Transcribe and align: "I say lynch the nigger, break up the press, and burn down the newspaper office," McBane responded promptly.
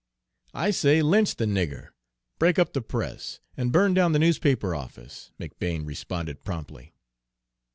"I 0.55 0.71
say 0.71 1.03
lynch 1.03 1.35
the 1.35 1.45
nigger, 1.45 1.89
break 2.39 2.57
up 2.57 2.73
the 2.73 2.81
press, 2.81 3.39
and 3.55 3.71
burn 3.71 3.93
down 3.93 4.13
the 4.13 4.17
newspaper 4.17 4.73
office," 4.73 5.29
McBane 5.39 5.85
responded 5.85 6.43
promptly. 6.43 6.95